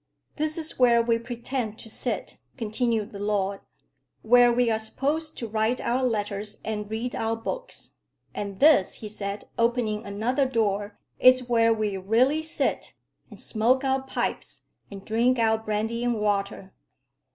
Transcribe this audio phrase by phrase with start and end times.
[0.37, 3.67] "This is where we pretend to sit," continued the lord;
[4.23, 7.91] "where we are supposed to write our letters and read our books.
[8.33, 12.95] And this," he said, opening another door, "is where we really sit,
[13.29, 16.73] and smoke our pipes, and drink our brandy and water.